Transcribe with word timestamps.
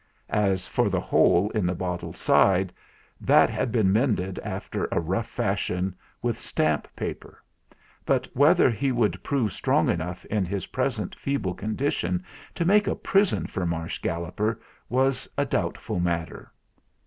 As 0.31 0.65
for 0.65 0.89
the 0.89 0.99
hole 0.99 1.51
in 1.51 1.67
the 1.67 1.75
bottle's 1.75 2.17
side, 2.17 2.73
that 3.21 3.51
had 3.51 3.71
been 3.71 3.93
mended 3.93 4.39
after 4.39 4.85
a 4.85 4.99
rough 4.99 5.27
fashion 5.27 5.95
with 6.23 6.39
stamp 6.39 6.87
paper; 6.95 7.39
but 8.03 8.25
whether 8.35 8.67
he 8.71 8.91
would 8.91 9.21
prove 9.21 9.53
strong 9.53 9.89
enough 9.89 10.25
in 10.25 10.43
his 10.43 10.65
present 10.65 11.13
feeble 11.13 11.53
condition 11.53 12.23
to 12.55 12.65
make 12.65 12.87
a 12.87 12.95
prison 12.95 13.45
for 13.45 13.63
Marsh 13.63 13.99
Galloper 13.99 14.59
was 14.89 15.29
a 15.37 15.45
doubtful 15.45 15.99
matter. 15.99 16.51